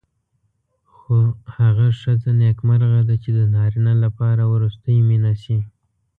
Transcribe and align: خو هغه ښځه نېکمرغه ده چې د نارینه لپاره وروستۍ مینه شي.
خو 0.93 1.15
هغه 1.57 1.87
ښځه 2.01 2.29
نېکمرغه 2.41 3.01
ده 3.09 3.15
چې 3.23 3.29
د 3.37 3.39
نارینه 3.55 3.93
لپاره 4.03 4.43
وروستۍ 4.53 4.97
مینه 5.09 5.33
شي. 5.43 5.57